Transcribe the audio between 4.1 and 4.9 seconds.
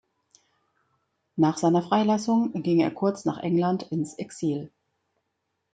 Exil.